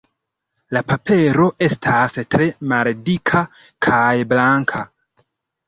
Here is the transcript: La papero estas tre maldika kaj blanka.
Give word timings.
La 0.77 0.81
papero 0.91 1.45
estas 1.67 2.17
tre 2.37 2.49
maldika 2.73 3.45
kaj 3.89 4.03
blanka. 4.35 4.85